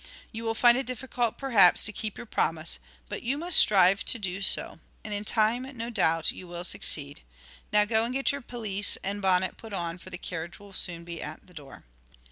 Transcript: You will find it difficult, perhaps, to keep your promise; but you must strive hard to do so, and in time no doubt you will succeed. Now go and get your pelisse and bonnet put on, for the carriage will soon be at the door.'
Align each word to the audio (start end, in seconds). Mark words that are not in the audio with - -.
You 0.31 0.43
will 0.45 0.55
find 0.55 0.79
it 0.79 0.87
difficult, 0.87 1.37
perhaps, 1.37 1.85
to 1.85 1.91
keep 1.93 2.17
your 2.17 2.25
promise; 2.25 2.79
but 3.07 3.21
you 3.21 3.37
must 3.37 3.59
strive 3.59 3.99
hard 3.99 4.07
to 4.07 4.17
do 4.17 4.41
so, 4.41 4.79
and 5.03 5.13
in 5.13 5.23
time 5.23 5.61
no 5.77 5.91
doubt 5.91 6.31
you 6.31 6.47
will 6.47 6.63
succeed. 6.63 7.21
Now 7.71 7.85
go 7.85 8.03
and 8.03 8.11
get 8.15 8.31
your 8.31 8.41
pelisse 8.41 8.97
and 9.03 9.21
bonnet 9.21 9.57
put 9.57 9.73
on, 9.73 9.99
for 9.99 10.09
the 10.09 10.17
carriage 10.17 10.57
will 10.59 10.73
soon 10.73 11.03
be 11.03 11.21
at 11.21 11.45
the 11.45 11.53
door.' 11.53 11.83